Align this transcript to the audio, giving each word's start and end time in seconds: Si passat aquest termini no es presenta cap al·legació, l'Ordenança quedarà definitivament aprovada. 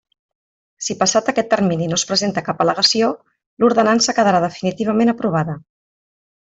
Si 0.85 0.95
passat 1.01 1.29
aquest 1.33 1.49
termini 1.51 1.89
no 1.91 1.99
es 2.01 2.07
presenta 2.13 2.45
cap 2.49 2.65
al·legació, 2.65 3.13
l'Ordenança 3.65 4.19
quedarà 4.21 4.43
definitivament 4.49 5.15
aprovada. 5.19 5.61